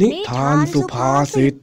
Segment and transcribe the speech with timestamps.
[0.00, 1.56] นิทานสุภาษิต ส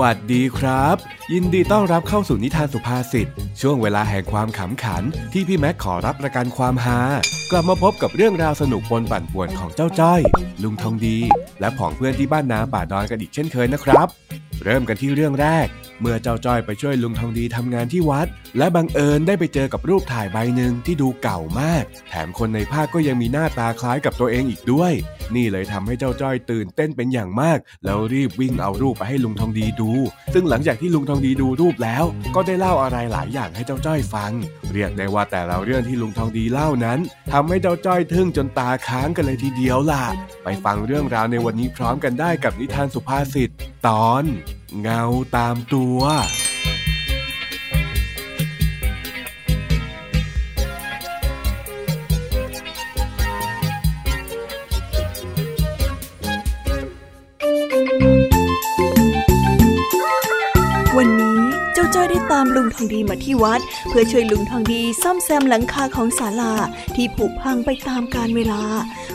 [0.00, 0.96] วัสดีครับ
[1.32, 3.28] ยินดีต้อนรับเข้าสู่นิทานสุภาษิต
[3.60, 5.02] ช่วงเวลาแห่งความขำขัน
[5.32, 7.00] ที่พี่แม็กขอรับประกันความฮา
[7.50, 10.20] กลับมาพบกับเรื่องราวสนุกปนปั่นป่วนของเจ้าจ้อย
[10.62, 11.16] ลุงทองดี
[11.60, 14.08] และผองเพื่อนที่บ้านนาป่าดอนกันอีกเช่นเคยนะครับ
[14.64, 15.68] เริ่มกันที่เรื่องแรก
[16.00, 18.26] เมื่อเจ้าจ้อยไปช่วยลุงทองดีทำงานที่วัด
[18.58, 24.92] และบังเอิญได้ไปเจอกับรูปถ่ายใบหนึ่งที่ดูเก่ามาก แถมคนในภาพก็ยังมีหน้าตาคล้ายกับตัวเองอีกด้วย
[25.34, 29.90] นี่เลยทำให้เจ้าจ้อยตื่นเต้นเป็นอย่างมาก แล้วรีบวิ่งเอารูปไปให้ลุงทองดีดู
[30.34, 32.04] ซึ่งหลังจากที่ลุงทองดีดูรูปแล้ว
[32.34, 34.32] ก็ได้เล่าอะไรหลายอย่างให้เจ้าจ้อยฟัง
[34.72, 36.98] เรียกได้ว่าแต่ละเรื่องที่ลุงทองดีเล่านั้น
[37.32, 40.04] ทำให้เจ้าจ้อยทึ่งจนตาค้างกันเลยทีเดียวล่ะ
[40.44, 43.50] ไปฟังเรื่องราวในวันนี้พร้อมกันได้กับนิทานสุภาษิต
[43.86, 44.24] ตอน
[44.80, 45.02] เงา
[45.36, 46.00] ตามตัว
[60.96, 61.40] วันนี้
[61.74, 66.54] เจ้าจ้อยได้ตามลุงทองดีมาที่วัด เพื่อช่วยลุงทองดีซ่อมแซมหลังคาของศาลา
[66.94, 68.62] ที่ผุพังไปตามกาลเวลา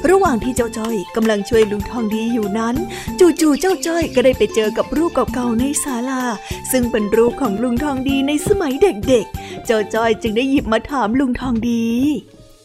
[0.09, 2.76] ระหว่างที่เจ้าจ้อยกำลังช่วยลุงทองดีอยู่นั้น
[3.20, 6.22] จู่ๆเจ้าจ้อยก็ได้ไปเจอกับรูปเก่าๆในศาลา
[6.72, 11.86] ซึ่งเป็นรูปของลุงทองดีในสมัยเด็กๆ เจ้าจ้อยจึงได้หยิบมาถามลุงทองดี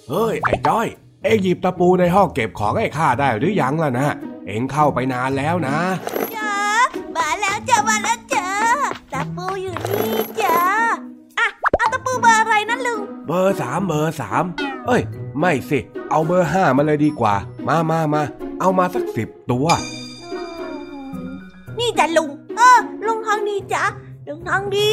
[0.08, 0.88] เฮ้ยไอ้จ้อย
[1.22, 4.08] เอ็งหยิบตะปูในห้องเก็บของไอ้ข้าได้หรือยังล่ะนะ
[4.46, 5.76] เอ็งเข้าไปนานแล้วนะ
[6.36, 6.54] จ้า
[7.16, 8.48] มาแล้วจ้ามาแล้วจ้า
[9.12, 10.58] ตะปูอยู่นี่จ้า
[11.38, 14.44] อะเอาตะปูเบอร์อะไรนั่นลุงเบอร์สามเบอร์สาม
[14.86, 15.02] เอ้ย
[15.38, 15.78] ไม่สิ
[16.12, 17.34] เอาเบอร์ห้ามาเลยดีกว่า
[17.68, 18.22] มามามา
[18.60, 19.66] เอามาสักสิบตัว
[21.78, 23.84] นี่จ้ะลุง เออ ลุงทองดีจ้ะ
[24.28, 24.92] ลุงทองดี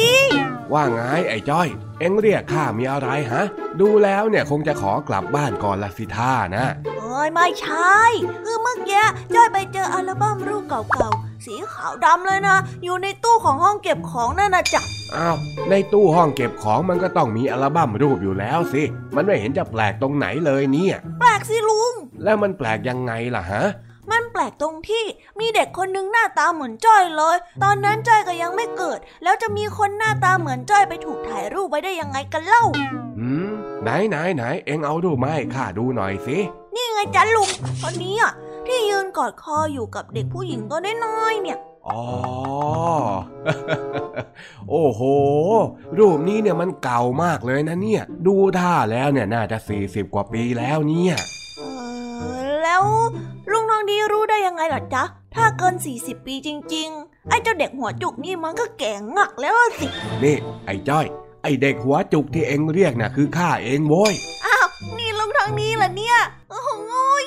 [0.72, 1.68] ว่าไงไอ้จ้อย
[2.00, 3.44] เอ็งเรียกข้ามีอะไรฮะ
[3.80, 6.66] ดูแล้วเนี่ยคงจะขอกลับบ้านก่อนละสิท่านะ
[6.98, 7.96] โอ้ยไม่ใช่
[8.44, 9.04] คือเมื่อกี้
[9.34, 14.82] จ้อยไปเจออัลบั้มรูปเก่าๆสีขาวดำเลยนะ อยู่ในตู้ของห้องเก็บของนั่นนะจ๊ะ
[15.16, 15.36] อ้าว
[15.70, 18.82] ในตู้ห้องเก็บของมันก็ต้องมีอัลบั้มรูปอยู่แล้วสิ
[19.16, 21.92] มันไม่เห็นจะแปลกตรงไหนเลยเนี่ย แปลกสิลุง
[22.24, 23.64] แล้วมันแปลกยังไงล่ะฮะ
[24.10, 25.04] มันแปลกตรงที่
[25.40, 32.64] มีเด็กคนหนึงหน้าตาเหมือนจ้อยเลย ตอนนั้นจ้อยก็ยังไม่เกิด แล้วจะมีคนหน้าตาเหมือนจ้อยไปถูกถ่ายรูปไว้ได้ยังไงกันเล่า
[33.20, 33.50] อืม
[33.82, 36.38] ไหนไหนไหนเอ็งเอารูปมาให้ข้าดูหน่อยสิ
[36.74, 37.48] นี่ไงจ๊ะลุง
[37.82, 38.32] คนนี้อะ
[38.66, 42.02] ที่ยืนกอดคออยู่กับเด็กผู้หญิงตัวน้อยๆเนี่ย อ๋อ
[44.70, 45.02] โอ้โห
[45.98, 51.14] รูปนี้เนี่ยมันเก่ามากเลยนะเนี่ย ดูท่าแล้วเนี่ยน่าจะสี่สิบกว่าปีแล้วเนี่ย
[51.58, 51.62] เอ
[52.38, 52.82] อแล้ว
[53.50, 55.04] ลุงทองดีรู้ได้ยังไงล่ะจ๊ะ
[55.34, 59.86] ถ้าเกิน 40 ปีจริง ๆ ไอ้เจ้าเด็กหัวจุกนี่มันก็แก่งักแล้วสิ
[60.24, 60.36] นี่
[60.66, 61.06] ไอ้จ้อย
[61.42, 64.14] ไอ้เด็กหัวจุกที่เอ็งเรียกน่ะคือข้าเองโว้ย
[64.46, 64.66] อ้าว
[64.98, 66.18] นี่ลุงทองดีเหรอเนี่ย
[66.50, 66.70] โอ้โห
[67.24, 67.26] ย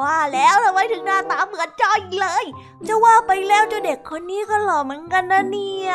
[0.00, 2.44] ว่าแล้วทำไมถึงหน้าตาเหมือนจ้อยเลย
[2.88, 5.92] จะว่าไปแล้วเจ้าเด็กคนนี้ก็หล่อเหมือนกันนะเนี่ย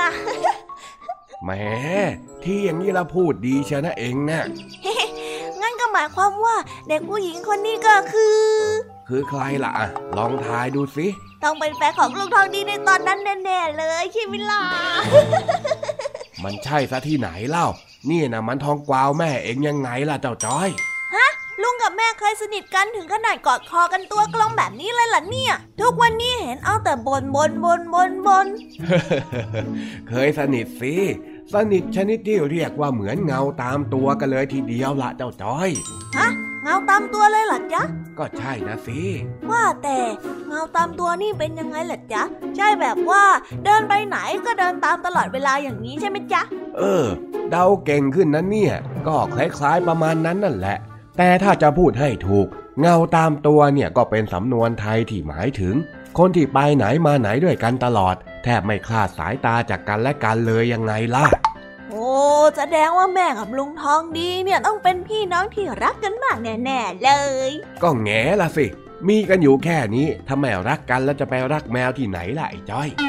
[1.43, 1.51] แหม
[2.43, 4.41] ที่อย่างนี้ละพูดดีเชียวนะเองนะ
[5.61, 6.55] งั้นก็หมายความว่า
[6.87, 8.39] เด็กผู้หญิงคนนี้ก็คือ
[9.07, 9.87] คือใครล่ะอะ
[10.17, 11.07] ลองทายดูสิ
[11.43, 14.63] ต้องเป็นแฟนของลุงทองดีในตอนนั้นแน่ๆเลยใช่ไหมล่ะ
[16.43, 17.67] มันใช่ซะที่ไหนเล่า
[18.09, 20.88] นี่นะมันทองกวาวแม่เองยังไงล่ะเจ้าจ้อยลุงกับ
[21.99, 28.47] แม่เคยสนิทกันถึงขนาดกอดคอกันตัวกลมแบบนี้เลยเหรอเนี่ย ทุกวันนี้เห็นเอาแต่บนบนบนบนบน
[30.09, 30.95] เคยสนิทสิ
[31.53, 35.69] สนิทชนิดที่เรียกว่าเหมือนเงาตามตัวกันเลยทีเดียวละเจ้าจ้อย
[36.17, 36.29] ฮะ
[36.63, 37.83] เงาตามตัวเลยเหรอจ๊ะ
[38.17, 38.99] ก็ใช่นะสิ
[39.51, 39.97] ว่าแต่
[40.47, 42.23] เงาตามตัวนี่เป็นยังไงล่ะจ๊ะ
[42.55, 43.23] ใช่แบบว่า
[43.65, 46.41] เดินไปไหนก็เดินตามตลอดเวลาอย่างนี้ใช่ไหมจ๊ะ
[46.77, 47.05] เออ
[47.51, 48.75] เดาเก่งขึ้นนั้นเนี่ย
[49.07, 50.79] ก็คล้ายๆประมาณนั้นนั่นแหละ
[51.21, 52.47] แต่ถ้าจะพูดให้ถูก
[52.79, 55.75] เงาตามตัวเนี่ยก็เป็นสำนวนไทยที่หมายถึง
[56.17, 61.25] คนที่ไปไหนมาไหนด้วยกันตลอด แทบไม่คลาดสายตาจากกันและกันเลยยังไงล่ะ
[61.89, 62.07] โอ้
[62.57, 67.09] แสดงว่าแม่กับลุงทองดีเนี่ยต้องเป็นพี่น้องที่รักกันมากแน่ๆเล
[67.49, 67.51] ย
[67.83, 68.65] ก็แง่ละสิ
[69.07, 73.08] มีกันอยู่แค่นี้ถ้าไม่รักกันแล้วจะไปรักแมวที่ไหนล่ะไอ้จ้อยโอ้ย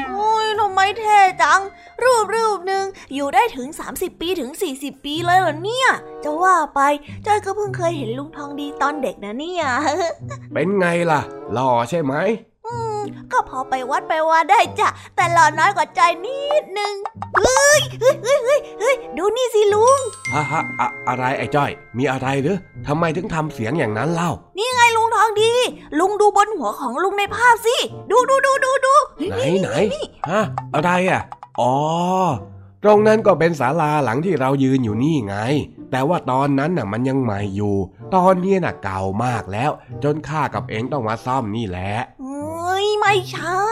[0.83, 1.61] ไมเท่จัง
[2.03, 5.89] รูปรูปหนึ่งอยู่ได้ถึง 30 ปีถึง 40 ปีเลยเหรอเนี่ย
[6.23, 6.79] จะว่าไป
[7.25, 9.63] จ้อยก็เพิ่งเคยเห็นลุงทองดีตอนเด็กนะเนี่ย
[10.53, 11.21] เป็นไงล่ะ
[11.53, 12.50] หล่อใช่ไหมอืม
[13.31, 16.93] ก็พอไปวัดไปว่าได้จ้ะ แต่หล่อน้อยกว่าจอยนิดนึง
[17.37, 19.99] เฮ้ยเฮ้ยเฮ้ยเฮ้ยเฮ้ยดูนี่สิลุง
[20.33, 25.51] ฮะฮะอะอะไรไอ้จ้อย มีอะไรหรือทำไมถึงทำเสียงอย่างนั้นเล่า นี่ไงลุงทองดี
[25.99, 27.75] ลุงดูบนหัวของลุงในภาพสิ
[28.11, 28.93] ดูดูดูดูดู
[29.29, 29.69] ไหนไหน
[30.29, 30.41] ฮะ
[30.75, 31.21] อะไรอะ
[31.59, 31.73] อ๋อ
[32.83, 35.35] ตรงนั้นก็เป็นศาลาหลังที่เรายืนอยู่นี่ไง
[35.91, 37.75] แต่ว่าตอนนั้นน่ะมันยังใหม่อยู่
[38.15, 39.71] ตอนนี้น่ะเก่ามากแล้ว
[40.03, 43.65] จนข้ากับเองต้องมาซ่อมนี่แหละเฮ้ยไม่ใช่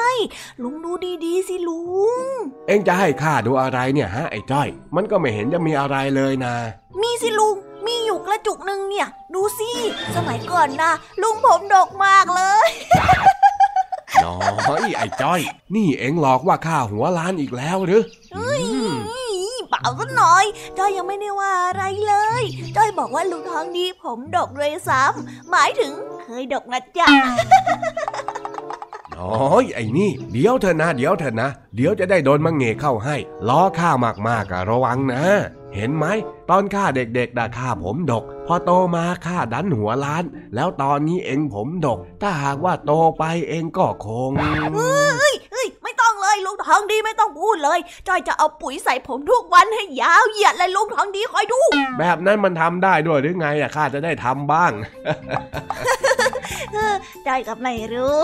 [0.64, 0.92] ลุงดู
[1.26, 1.82] ดีๆสิลุ
[2.24, 2.26] ง
[2.68, 6.56] เองจะให้ข้าดูอะไรเนี่ยฮะไอ้จ้อย มันก็ไม่เห็นจะมีอะไรเลยนะ
[7.02, 9.72] มีสิลุง มีอยู่กระจุกหนึ่งเนี่ย ดูสิ
[10.16, 10.92] สมัยก่อนนะ
[11.22, 12.70] ลุงผมดกมากเลย
[14.24, 14.38] น้อ
[14.82, 15.42] ยไอ้จ้อย
[15.76, 18.04] นี่เองหลอกว่าข้าหัวล้านอีกแล้วหรือ
[18.36, 18.49] อืมเป
[19.84, 20.46] ล่าสักหน่อย
[20.78, 22.44] จ้อยยังไม่ได้ว่าอะไรเลย
[22.76, 25.94] จ้อยบอกว่าลุงทองดีผมดกเลยซ้ำหมายถึง
[26.24, 27.08] เคยดกนะจ๊ะ
[29.18, 33.16] น้อยไอ้นี่เดี๋ยวเถอะนะ เดี๋ยวเถอะนะ เดี๋ยวจะได้โดนมังเงกเข้าให้
[33.48, 33.90] ล้อข้า
[34.28, 35.24] มากๆอะระวังนะ
[35.76, 36.06] เห็นไหม
[36.50, 40.24] ตอนข้าเด็กๆด่าข้าผมดก พอโตมาข้าดันหัวล้าน
[40.56, 44.32] แล้วตอนนี้เองผมดก ถ้าหากว่าโตไปเองก็คง
[46.70, 51.62] ทองดีไม่ต้องพูดเลยจอยจะเอาปุ๋ยใส่ผมทุกวันให้ยาวเหยียดเลยลุงทองดีคอยดู
[52.00, 54.72] แบบนั้นมันทำได้ด้วยหรือไงอะข้าจะได้ทำบ้าง
[57.28, 58.18] จอยก็ไม่รู้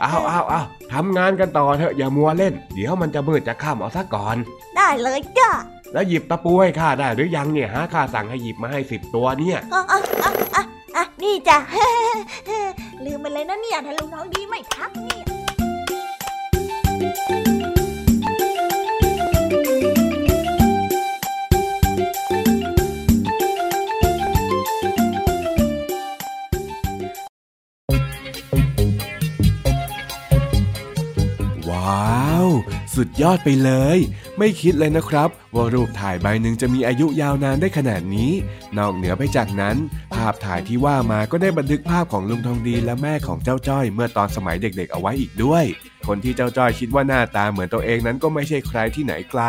[0.00, 0.62] เอาเอาเอา
[0.92, 4.36] ทำงานกันต่อเถอะอย่ามัวเล่น เดี๋ยวมันจะมืดจะค่ำเอาซะก่อน
[4.76, 5.50] ได้เลยจ้ะ
[5.92, 10.64] แล้วหยิบตะปูให้ข้าได้หรือยังเนี่ยฮะข้าสั่งให้หยิบมาให้สิบตัวเนี่ยอะอะอะอะ
[10.96, 11.58] อะนี่จ้ะ
[13.04, 15.24] ลืมไปเลยนะเนี่ยถ้าลุงทองดีไม่ทักเนี่ย
[33.04, 33.98] สุดยอดไปเลย
[34.38, 38.32] ไม่คิดเลยนะครับ ว่ารูปถ่ายใบหนึ่งจะมีอายุยาวนานได้ขนาดนี้
[38.76, 45.64] นอกเหนือไปจากนั้นาพถ่ายที่ว่ามาก็ได้บันทึกภาพของลุงทองดีและแม่ของเจ้าจ้อยเมื่อตอนสมัยเด็กๆ เอาไว้อีกด้วย
[46.08, 49.42] คนที่เจ้าจ้อยคิดว่าหน้าตาเหมือนตัวเองนั้นก็ไม่ใช่ใครที่ไหนไกล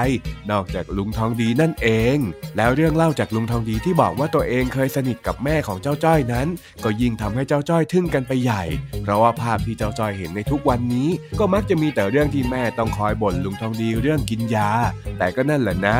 [0.51, 2.17] นอกจากลุงทองดีนั่นเอง
[2.57, 6.47] แล้วเรื่องเล่าจากลุงทองดีที่บอกว่าตัวเองเคยสนิทกับแม่ของเจ้าจ้อยนั้น
[6.83, 8.63] ก็ยิ่งทำให้เจ้าจ้อยทึ่งกันไปใหญ่
[9.01, 11.09] เพราะว่าภาพที่เจ้าจ้อยเห็นในทุกวันนี้
[11.39, 14.69] ก็มักจะมีแต่เรื่องที่แม่ต้องคอยบ่นลุงทองดีเรื่องกินยา
[15.17, 15.97] แต่ก็นั่นแหละนะ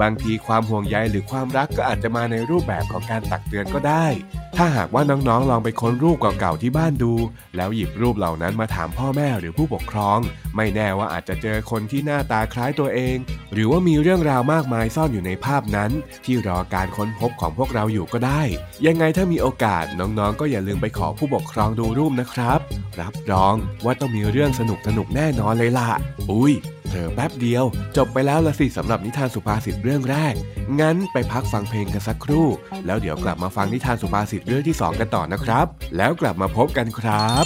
[0.00, 4.12] บางทีความห่วงใยหรือความรักก็อาจจะมาในรูปแบบของการตักเตือนก็ได้ได้
[4.56, 7.12] ถ้าหากว่าน้องๆ ลองไปค้นรูปเก่าๆ ที่บ้านดู
[7.56, 10.18] แล้วหยิบรูปเหล่านั้นมาถามพ่อแม่หรือผู้ปกครอง
[10.56, 13.16] ไม่แน่ว่าอาจจะเจอคนที่หน้าตาคล้ายตัวเอง
[13.52, 15.90] หรือว่ามีเรื่องราวมากมายซ่อนอยู่ในภาพนั้น
[16.24, 18.42] ที่รอการค้นพบของพวกเราอยู่ก็ได้
[18.86, 22.58] ยังไงถ้ามีโอกาสน้องๆ ก็อย่าลืมไปขอผู้ปกครองดูรูปนะครับ
[23.00, 23.54] รับรอง
[23.84, 25.88] ว่าต้องมีเรื่องสนุกสนุกแน่นอนเลยล่ะ
[26.30, 26.54] อุ้ย
[26.88, 27.64] เผลอแป๊บเดียว
[27.96, 30.34] จบไปแล้วละสิสำหรับนิทานสุภาษิตเรื่องแรก
[30.80, 32.46] งั้นไปพักฟังเพลงกันสักครู่
[32.86, 35.66] แล้วเดี๋ยวกลับมาฟังนิทานสุภาษิตเรื่องที่สองกันต่อนะครับ
[35.96, 37.44] แล้วกลับมาพบกันครับ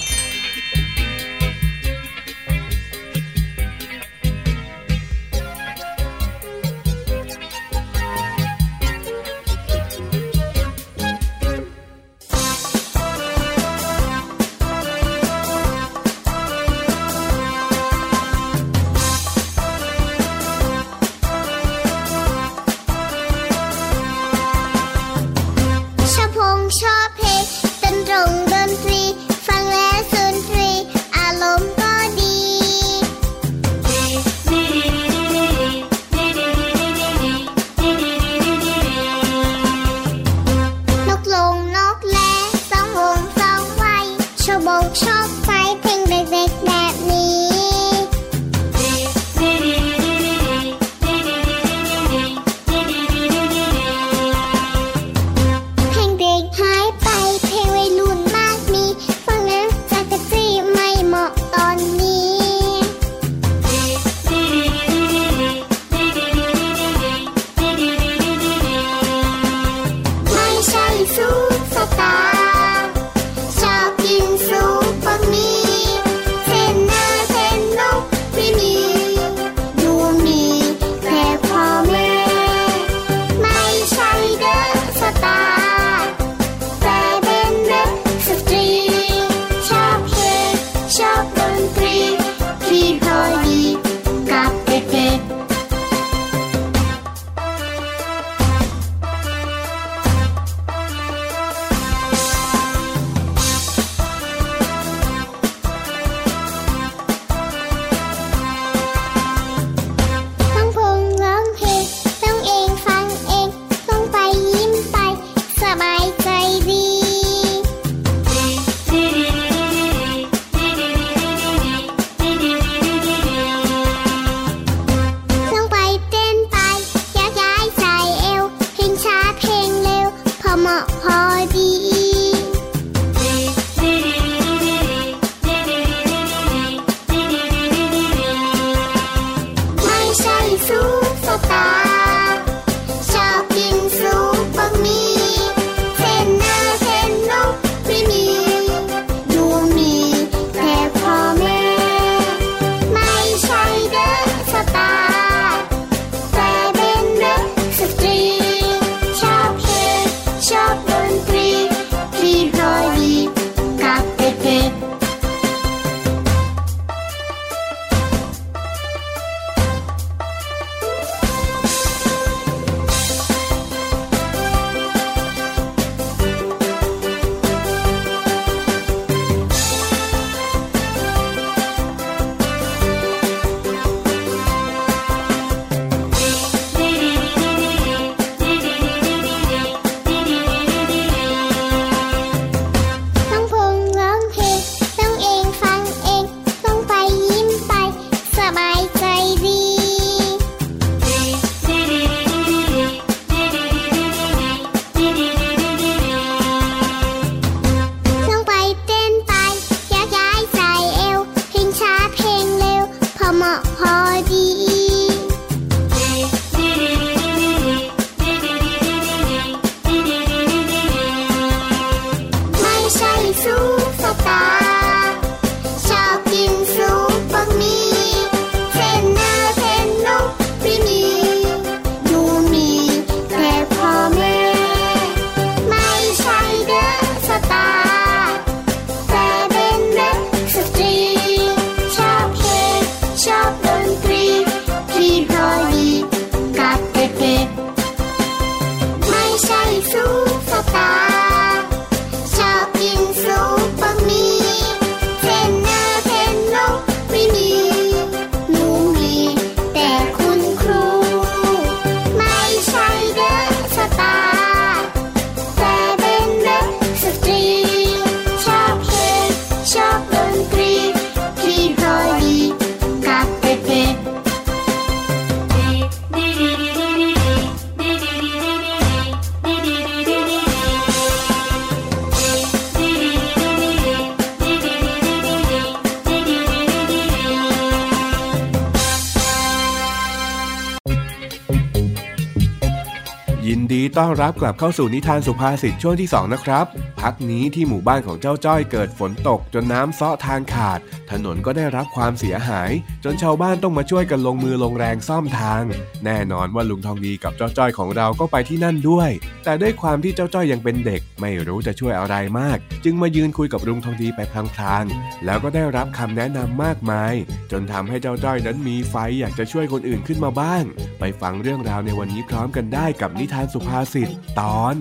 [294.01, 296.67] ต้อนรับกลับเข้าสู่นิทานสุภาษิตช่วงที่ 2 นะครับ
[297.01, 300.79] พักนี้ที่หมู่บ้านของเจ้าจ้อยเกิดฝนตกจนน้ำซ้อทางขาด
[301.11, 302.71] ถนนก็ได้รับความเสียหาย
[303.05, 305.63] จนชาวบ้านต้องมาช่วยกันลงมือลงแรงซ่อมทาง
[306.05, 309.11] แน่นอนว่าลุงทองดีกับเจ้าจ้อยของเราก็ไปที่นั่นด้วย
[309.45, 317.13] แต่ด้วยความที่เจ้าจ้อยยังเป็นเด็ก ไม่รู้จะช่วยอะไรมาก จึงมายืนคุยกับลุงทองดีไปพลางๆแล้วก็ได้รับคำแนะนำมากมาย
[317.53, 320.63] จนทำให้เจ้าจ้อยนั้นมีไฟอยากจะช่วยคนอื่นขึ้นมาบ้าง
[321.01, 324.09] ไปฟังเรื่องราวในวันนี้พร้อมกันได้กับนิทานสุภาษิต
[324.41, 324.77] ตอนอน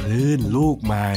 [0.00, 1.10] คลื่นลูกใหม่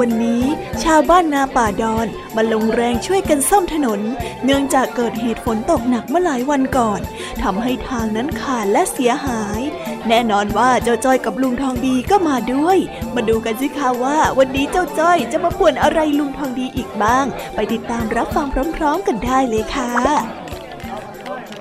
[0.00, 0.44] วันนี้
[0.84, 4.00] ชาวบ้านนาป่าดอนมาลงแรงช่วยกันซ่อมถนน
[4.44, 7.00] เนื่องจากเกิดเหตุฝนตกหนักเมื่อหลายวันก่อน
[7.42, 9.60] ทำให้ทางนั้นขาดและเสียหาย
[10.08, 12.78] แน่นอนว่าเจ้าจ้อยกับลุงทองดีก็มาด้วย
[13.14, 18.46] มาดูกันสิคะว่า วันนี้เจ้าจ้อยจะมาป่วนอะไรลุงทองดีอีกบ้าง ไปติดตามรับฟัง
[18.76, 19.90] พร้อม ๆ กันได้เลยค่ะ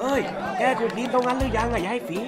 [0.01, 0.21] เอ้ย
[0.57, 2.19] แกขุดดินตรงนั้นหรือยังอะยายฝี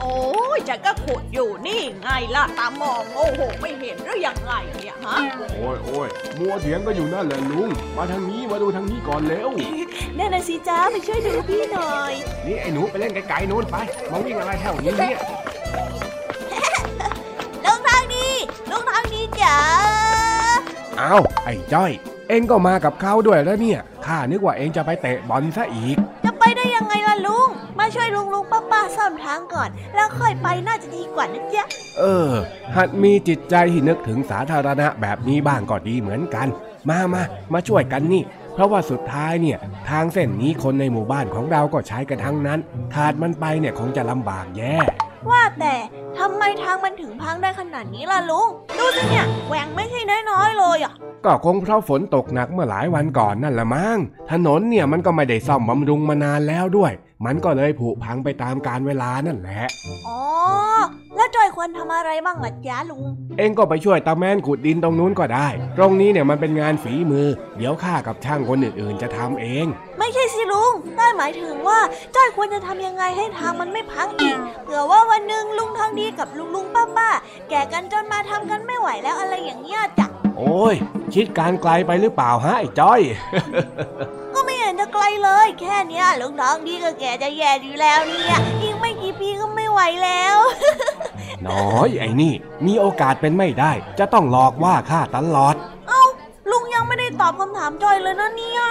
[0.00, 0.14] โอ้
[0.56, 5.16] ยฉันก็ขุดอยู่นี่ไงล่ะตามองโอ้โหไม่เห็นหรือยังไงเนี่ยฮะ
[5.58, 6.08] โอ้ยโอ้ย
[6.38, 9.50] มัวเถียงก็อยู่นั่นแหละลุงมาทางนี้มาดูทางนี้ก่อนเร็ว
[10.16, 12.12] แน่นอนสิจ้าไปช่วยดูพี่หน่อย
[12.46, 13.76] นี่ไอ้หนูไปเล่นไกลๆโน้นไป
[14.10, 15.18] มองวิ่งอะไรแถวนี้เนี่ย
[21.00, 21.92] อ้าวไอ้จ้อย
[22.28, 25.96] เอ็งก็มากับเขาด้วยแล้วเนี่ยข้านึกว่าเอ็งจะไปเตะบอลซะอีก
[26.38, 31.64] ไปได้ยังไงล่ะลุง มาช่วยลุงลุงป้าป้าซ่อมทางก่อน แล้วค่อยไปน่าจะดีกว่านะจ๊ะ
[31.98, 32.32] เออ
[32.76, 36.48] หัดมีจิตใจที่นึกถึงสาธารณะแบบนี้บ้างก็ดีเหมือนกัน
[36.88, 38.22] มามามาช่วยกันนี่
[38.54, 39.58] เพราะว่าสุดท้ายเนี่ย
[39.90, 42.60] ทางเส้นนี้คนในหมู่บ้านของเราก็ใช้กันทั้งนั้น
[42.94, 44.76] ขาดมันไปเนี่ยคงจะลำบากแย่
[45.30, 45.74] ว่าแต่
[46.18, 48.48] ทำไมทางมันถึงพังได้ขนาดนี้ล่ะลุง
[48.78, 50.94] ดูสิเนี่ยแหว่งไม่ใช่น้อยๆเลยอะ
[51.24, 53.98] ก็คงเพราะฝนตกหนักเมื่อหลายวันก่อนนั่นแหละมั้ง
[54.30, 56.92] ถนนเนี่ยมันก็ไม่ได้ซ่อมบำรุงมานานแล้วด้วย
[57.26, 59.62] มันก็เลยผุพังไปตามกาลเวลานั่นแหละ
[60.08, 60.20] อ๋อ
[61.16, 63.04] แล้วจอยควรทำอะไรบ้างอะจ๊ะลุง
[63.38, 69.66] เองก็ไปช่วยตาแม่นขุดดินตรงนู้นก็ได้ ตรงนี้เนี่ยมันเป็นงานฝีมือ เดี๋ยวข้ากับช่างคนอื่นๆจะทำเอง
[69.98, 70.24] ไม่ใช่
[70.84, 71.78] สิลุงได้หมายถึงว่า
[72.14, 77.10] จ้อยควรจะทำยังไงให้ทางมันไม่พังอีกเผื่อว่าวันหนึ่งลุงทองดีกับลุงลุงป้าป้า
[77.50, 80.06] แก่กันจนมาทำกันไม่ไหวแล้วอะไรอย่างเงี้ยจ้ะ
[80.36, 80.74] โอ้ย
[81.14, 83.00] คิดการไกลไปหรือเปล่าฮะไอ้จ้อย
[84.34, 90.36] ก็ไม่เห็นจะไกลเลย แค่เนี้ยลุงทองดีก็แก่จะแย่อยู่แล้วเนี่ยอีกไม่กี่ปีก็ไม่ไหวแล้ว
[91.46, 92.32] น้อยไอ้นี่
[92.66, 95.54] มีโอกาสเป็นไม่ได้ จะต้องหลอกว่าข้าตลอด
[95.88, 96.02] เอ้า
[96.50, 98.62] ลุงยังไม่ได้ตอบคำถามจ้อยเลยนะเนี่ย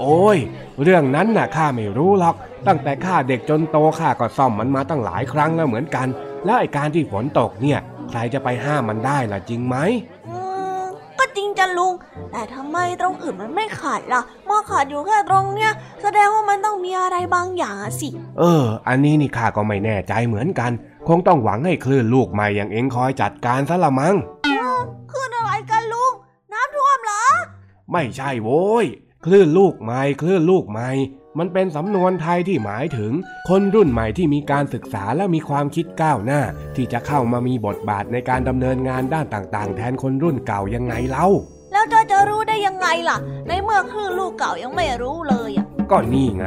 [0.00, 0.38] โอ้ย
[0.82, 6.06] เรื่องนั้นน่ะข้าไม่รู้หรอก ตั้งแต่ข้าเด็กจนโตข้าก็ซ่อมมันมาตั้งหลายครั้งแล้วเหมือนกัน
[6.44, 7.78] แล้วไอ้การที่ฝนตกเนี่ย
[8.10, 9.76] ใครจะไปห้ามมันได้ล่ะจริงไหม
[11.18, 11.94] ก็จริงจ้ะลุง
[12.32, 20.70] แต่ทำไมตรงอื่นมันไม่ขาดล่ะมาขาดอยู่แค่ตรงเนี้ยแสดงว่ามันต้องมีอะไรบางอย่างสิ เออ อันนี้นี่ข้าก็ไม่แน่ใจเหมือนกัน
[21.08, 24.14] คงต้องหวังให้คลื่นลูกใหม่อย่างเอ็งคอยจัดการซะละมั้ง
[25.12, 26.12] คลื่นอะไรกันลุง
[26.52, 27.24] น้ำท่วมเหรอ
[27.92, 28.86] ไม่ใช่โว้ย
[29.26, 30.90] คลื่นลูกใหม่คลื่นลูกใหม่
[31.38, 33.12] มันเป็นสำนวนไทยที่หมายถึง
[33.48, 36.42] คนรุ่นใหม่ที่มีการศึกษาและมีความคิดก้าวหน้า
[36.76, 41.28] ที่จะเข้ามามีบทบาทในการดำเนินงานด้านต่างๆ แทนคนรุ่นเก่ายังไงเล่า
[41.72, 43.16] แล้วจะจะรู้ได้ยังไงล่ะ
[43.48, 46.46] ในเมื่อคลื่นลูกเก่ายังไม่รู้เลยอะก็นี่ไง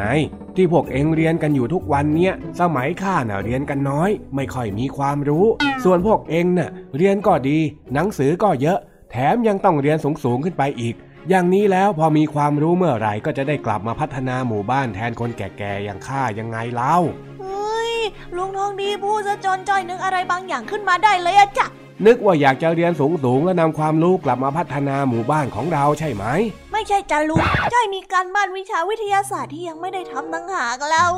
[0.55, 5.45] ที่พวกเองเรียนกันอยู่ทุกวันเนี้ยสมัยข้าน่ะเรียนกันน้อย ไม่ค่อยมีความรู้
[5.83, 7.59] ส่วนพวกเองน่ะเรียนก็ดี
[7.93, 8.79] หนังสือก็เยอะ
[9.11, 10.95] แถมยังต้องเรียนสูงๆขึ้นไปอีก
[11.29, 16.95] อย่างนี้แล้วพอมีความรู้เมื่อไหร่ก็จะได้กลับมาพัฒนาหมู่บ้านแทนคนแก่ๆอย่างข้ายังไงเล่า
[17.41, 17.93] เฮ้ย
[18.35, 21.67] ลุงทองดีพูดซะจนจ้อยนึกอะไรบางอย่างขึ้นมาได้เลยอะจ้ะ
[22.05, 26.25] นึกว่าอยากจะเรียนสูงๆ และนำความรู้กลับมาพัฒนาหมู่บ้านของเราใช่ไหม
[26.71, 31.11] ไม่ใช่จ้ะลุงจ้อยมีการบ้านวิชาวิทยาศาสตร์ที่ยังไม่ได้ทำตั้งหากแล้ว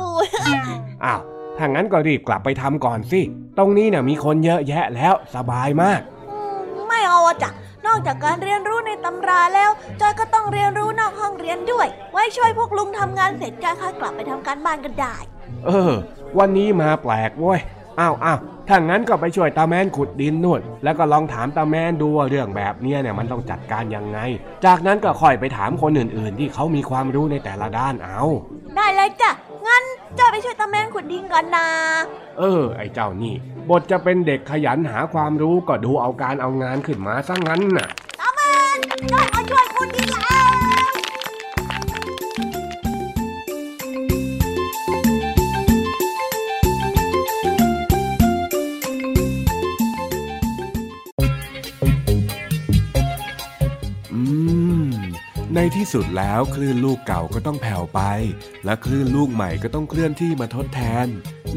[1.04, 1.20] อ้าว
[1.58, 3.20] ถ้างั้นก็รีบกลับไปทำก่อนสิ
[3.58, 7.50] ตรงนี้เนี่ยมีคนเยอะแยะแล้วสบายมากอืมไม่เอาอะจ้ะ
[7.86, 9.70] นอกจากการเรียนรู้ในตำราแล้ว
[10.00, 15.16] จอยก็ต้องเรียนรู้นอกห้องเรียนด้วย ไว้ช่วยพวกลุงทำงานเสร็จจอยค่อยกลับไปทำการบ้านกันได้
[15.66, 15.92] เออ
[16.38, 17.60] วันนี้มาแปลกเว้ย
[18.00, 24.18] อ้าวอ้าวถ้างั้นก็ไปช่วยตาแมนขุดดินนู่น แล้วก็ลองถามตาแมนดูว่าเรื่องแบบเนี้ยเนี่ยมันต้องจัดการยังไง
[24.64, 28.22] จากนั้นก็ค่อยไปถามคนอื่นๆ ที่เขามีความรู้ในแต่ละด้านเอา
[28.76, 29.30] ได้เลยจ้ะ
[29.66, 29.82] งั้น
[30.18, 31.68] จอยไปช่วยตาแมนขุดดินก่อนนะ
[32.38, 33.34] เออ ไอ้เจ้านี่
[33.70, 37.88] บทจะเป็นเด็กขยันหาความรู้ก็ดูเอาการเอางานขึ้นมาซะงั้นน่ะ
[38.20, 38.40] ตาแม
[38.76, 38.78] น
[39.12, 40.45] จอยมาช่วยขุดดินแล้ว
[55.58, 58.00] ในที่สุดแล้วคลื่นลูกเก่าก็ต้องแผ่วไป
[58.64, 61.06] และคลื่นลูกใหม่ก็ต้องเคลื่อนที่มาทดแทน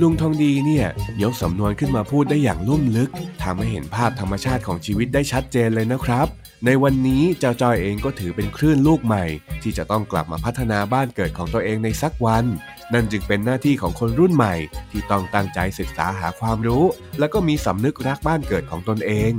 [0.02, 0.88] ลุงทองดีเนี่ย
[1.24, 3.12] ยกสำนวนขึ้นมาพูดได้อย่างลุ่มลึก
[3.44, 6.28] ทำให้เห็นภาพธรรมชาติของชีวิตได้ชัดเจนเลยนะครับ
[6.66, 9.26] ในวันนี้เจ้าจอยเองก็ถือเป็นคลื่นลูกใหม่
[9.62, 12.46] ที่จะต้องกลับมาพัฒนาบ้านเกิดของตัวเองในสักวัน
[12.94, 14.56] นั่นจึงเป็นหน้าที่ของคนรุ่นใหม่
[14.92, 16.84] ที่ต้องตั้งใจศึกษาหาความรู้
[17.20, 19.32] แล้วก็มีสำนึกรักบ้านเกิดของตนเอง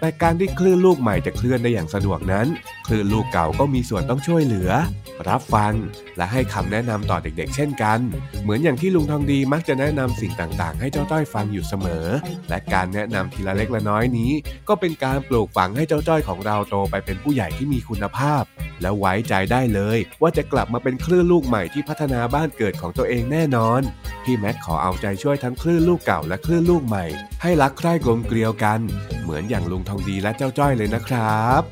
[0.00, 2.46] แต่การที่คลื่นลูกใหม่จะเคลื่อนได้อย่างสะดวกนั้น
[2.86, 4.70] คลื่นลูกเก่าก็มีส่วนต้องช่วยเหลือ
[5.28, 5.74] รับฟัง
[6.16, 7.98] และให้คำแนะนำต่อเด็กๆ เช่นกัน
[8.42, 12.06] เหมือนอย่างที่ลุงทองดีมักจะแนะนำสิ่งต่างๆ ให้เจ้าจ้อยฟังอยู่เสมอ
[12.48, 14.32] และการแนะนำทีละเล็กละน้อยนี้
[14.68, 18.42] ก็เป็นการปลูกฝังให้เจ้าจ้อยของเราโตไปเป็นผู้ใหญ่ที่มีคุณภาพ
[18.82, 23.80] และไว้ใจได้เลย ว่าจะกลับมาเป็นคลื่นลูกใหม่ที่พัฒนาบ้านเกิดของตัวเองแน่นอน
[24.24, 27.04] พี่แม็กขอเอาใจช่วยทั้งคลื่นลูกเก่าและคลื่นลูกใหม่
[27.42, 28.80] ให้รักใคร่กลมเกลียวกัน
[29.22, 31.62] เหมือนอย่างลุงทองดีและเจ้าจ้อยเลยนะครับ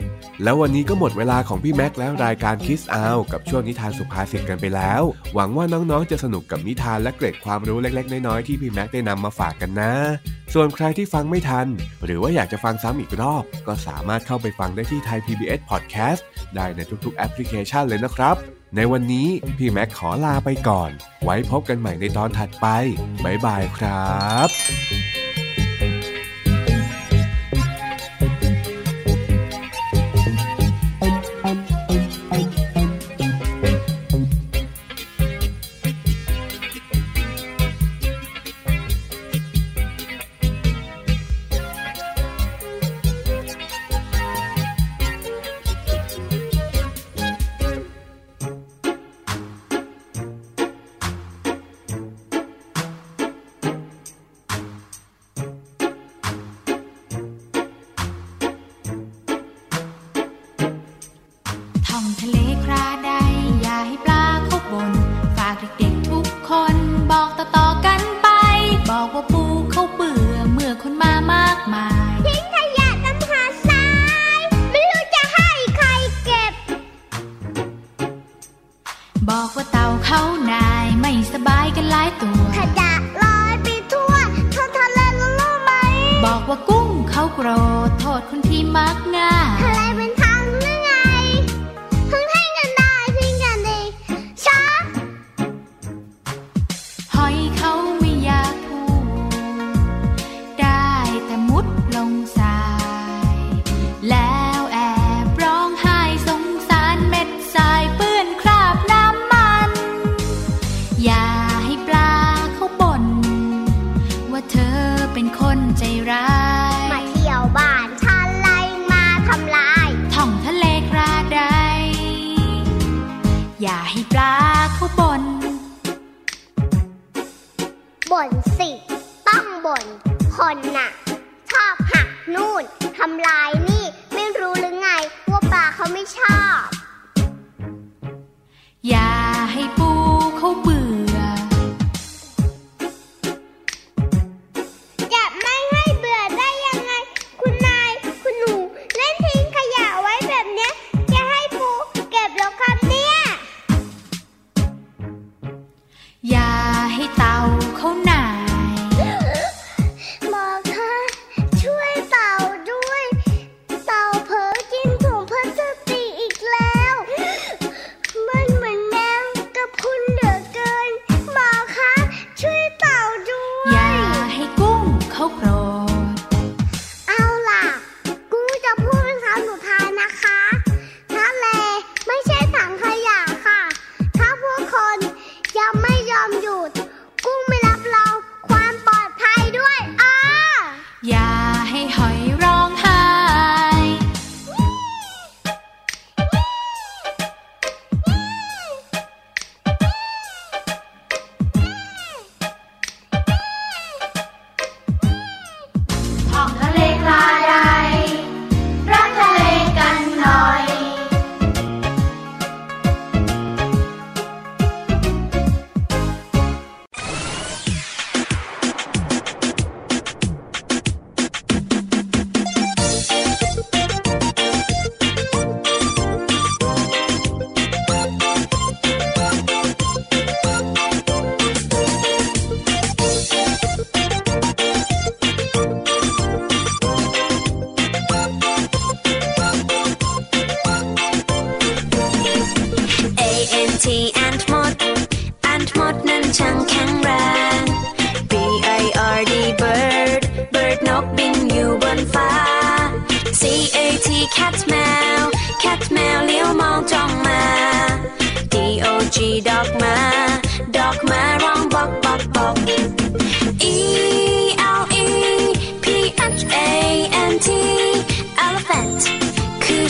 [0.43, 5.03] แล้ววันนี้ก็หมดเวลาของพี่แม็กและรายการคิสอากับช่วงนิทานสุภาษิตกันไปแล้ว
[5.35, 9.93] หวังว่าน้องๆจะสนุกกับนิทานและเกร็ดความรู้เล็ก ๆ น้อยๆที่พี่แม็กได้นำมาฝากกันนะ
[10.55, 11.67] ส่วนใครที่ฟังไม่ทัน
[12.05, 16.21] หรือว่าอยากจะฟังซ้ำอีกรอบ ก็สามารถเข้าไปฟังได้ที่ไทย PBS Podcast
[16.55, 20.91] ได้ในทุกๆแอปพลิเคชันเลยนะครับ ในวันนี้พี่แม็กขอลาไปก่อน
[21.25, 22.67] ไว้พบกันใหม่ในตอนถัดไป
[23.25, 24.49] บ๊ายบายครับ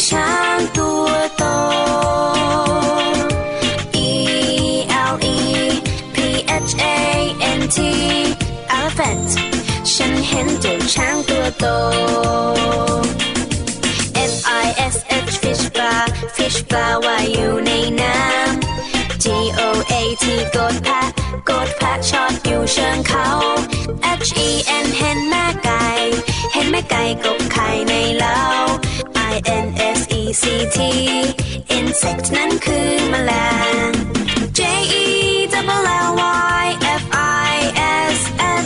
[0.09, 1.45] ช้างตัวโต
[4.09, 4.11] E
[5.13, 5.39] L E
[6.15, 6.17] P
[6.69, 6.99] H A
[7.59, 7.79] N T
[8.77, 9.31] elephant
[9.95, 11.67] ฉันเห็นตัวช้างตัวโต
[14.31, 14.97] F I S
[15.29, 16.03] H fish bar
[16.37, 19.25] fish bar ว่าอยู่ในน้ำ G
[19.59, 19.61] O
[19.93, 20.25] A T
[20.57, 21.03] กดแพะ
[21.49, 23.29] กดแพะชอดอยู่เชิงเขา
[24.27, 24.49] H E
[24.85, 25.85] N เห็นแม่ไก่
[26.53, 28.41] เห็นแม่ไก่กบไข่ในเล้า
[29.33, 29.35] I
[29.65, 29.67] N
[29.99, 30.45] S E C
[30.77, 30.79] T
[31.79, 33.33] insect นั้นคือแมล
[33.89, 33.91] ง
[34.59, 34.61] J
[35.03, 35.07] E
[35.69, 36.11] w l L
[36.63, 36.65] Y
[37.03, 37.05] F
[37.53, 37.57] I
[38.17, 38.19] S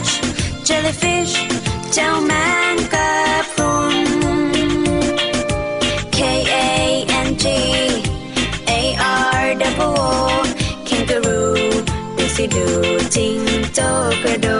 [0.07, 0.11] H
[0.69, 1.35] jellyfish
[1.93, 2.33] เจ้าแม
[2.73, 3.13] งกะ
[3.53, 3.97] พรุน
[6.17, 6.19] K
[6.53, 6.57] A
[7.27, 7.45] N G
[8.71, 8.73] A
[9.39, 10.13] R W O
[10.89, 11.55] kangaroo
[12.17, 12.67] ดูสิดู
[13.15, 13.39] จริง
[13.75, 13.81] โจ
[14.23, 14.60] กระโดด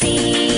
[0.00, 0.53] see.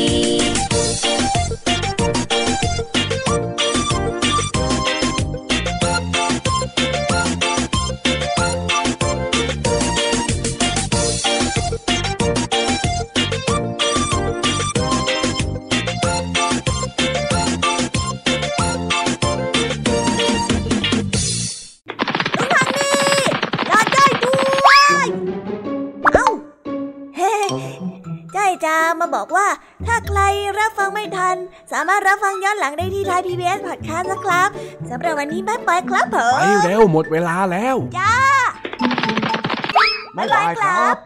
[32.67, 34.49] ลังได้ที่ไทยพีบีเอสพอดแคสต์นะครับ
[34.91, 38.15] สำหรับวันนี้บ๊ายบายครับผมไปเร็วหมดเวลาแล้ว จ้า
[40.17, 40.97] บ๊ายบายครับ